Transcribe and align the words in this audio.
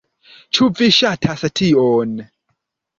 Ĉu 0.57 0.69
vi 0.79 0.89
ŝatas 1.01 1.47
tion? 1.63 2.21